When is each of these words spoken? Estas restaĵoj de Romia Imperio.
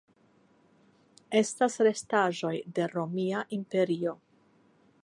Estas 1.41 1.77
restaĵoj 1.89 2.55
de 2.79 2.89
Romia 2.95 3.45
Imperio. 3.61 4.19